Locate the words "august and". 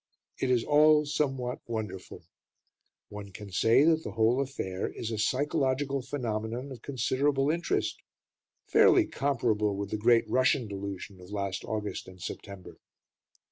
11.65-12.19